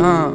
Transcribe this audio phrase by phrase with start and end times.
[0.00, 0.30] Ah.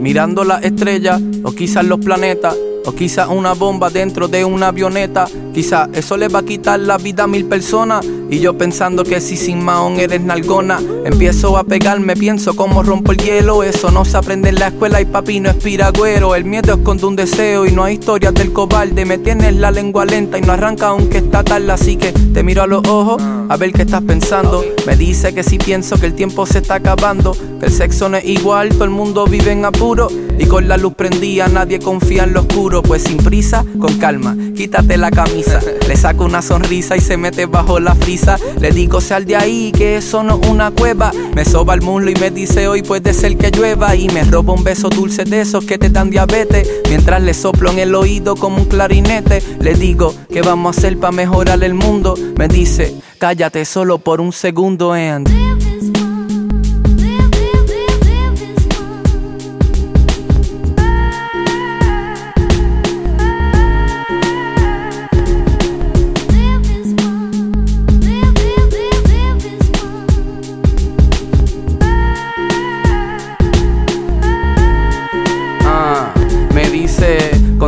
[0.00, 2.56] Mirando las estrellas o quizás los planetas.
[2.84, 5.26] O quizás una bomba dentro de una avioneta.
[5.52, 8.06] Quizás eso le va a quitar la vida a mil personas.
[8.30, 13.12] Y yo pensando que si sin Mahón eres nalgona, empiezo a pegarme, pienso cómo rompo
[13.12, 13.62] el hielo.
[13.62, 16.34] Eso no se aprende en la escuela y papi no es piragüero.
[16.34, 19.06] El miedo esconde un deseo y no hay historias del cobarde.
[19.06, 21.72] Me tienes la lengua lenta y no arranca aunque está tarde.
[21.72, 24.62] Así que te miro a los ojos a ver qué estás pensando.
[24.86, 28.18] Me dice que si pienso que el tiempo se está acabando, que el sexo no
[28.18, 30.08] es igual, todo el mundo vive en apuro.
[30.38, 32.82] Y con la luz prendida nadie confía en lo oscuro.
[32.82, 35.60] Pues sin prisa, con calma, quítate la camisa.
[35.88, 38.17] Le saco una sonrisa y se mete bajo la frisa.
[38.60, 41.12] Le digo sal de ahí, que eso no es una cueva.
[41.34, 43.94] Me soba el muslo y me dice hoy puede ser que llueva.
[43.94, 46.68] Y me roba un beso dulce de esos que te dan diabetes.
[46.88, 49.42] Mientras le soplo en el oído como un clarinete.
[49.60, 52.14] Le digo, ¿qué vamos a hacer para mejorar el mundo?
[52.36, 55.67] Me dice, cállate solo por un segundo and...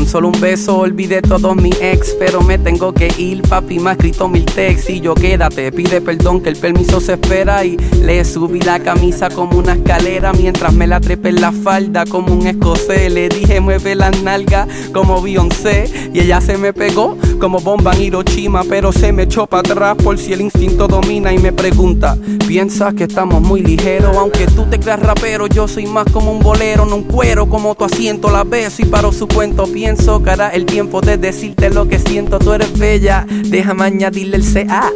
[0.00, 3.90] con solo un beso olvidé todos mi ex, pero me tengo que ir, papi me
[3.90, 4.88] ha escrito mil texts.
[4.88, 7.66] Y yo quédate, pide perdón que el permiso se espera.
[7.66, 12.06] Y le subí la camisa como una escalera mientras me la trepé en la falda
[12.06, 17.18] como un escocés, le dije mueve la nalga como Beyoncé y ella se me pegó
[17.38, 21.32] como bomba en Hiroshima, pero se me echó para atrás por si el instinto domina
[21.32, 25.86] y me pregunta, piensas que estamos muy ligeros, aunque tú te creas rapero, yo soy
[25.86, 29.28] más como un bolero, no un cuero como tu asiento, la beso y paro su
[29.28, 34.36] cuento, que hará el tiempo de decirte lo que siento, tú eres bella, déjame añadirle
[34.36, 34.88] el CA,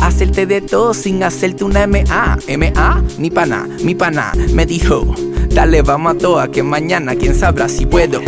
[0.00, 5.12] hacerte de todo sin hacerte una MA, MA, mi pana, mi pana, me dijo,
[5.50, 8.20] dale vamos a toa que mañana quién sabrá si puedo.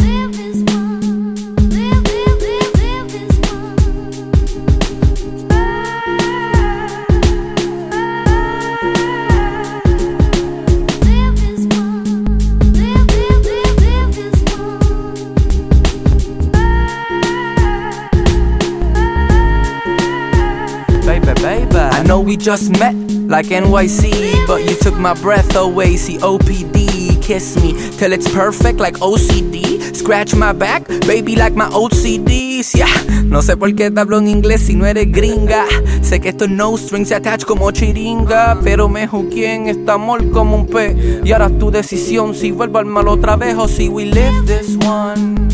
[21.42, 22.94] I know we just met
[23.28, 25.94] like NYC, but you took my breath away.
[25.94, 29.96] COPD, kiss me till it's perfect like OCD.
[29.96, 32.74] Scratch my back, baby, like my OCDs.
[32.76, 35.64] Yeah, no sé por qué te hablo en inglés si no eres gringa.
[36.02, 40.56] Sé que esto no strings attached como chiringa, pero me juqué en esta amor como
[40.56, 41.22] un pe.
[41.24, 44.76] Y ahora tu decisión si vuelvo al mal otra vez o si we live this
[44.86, 45.49] one.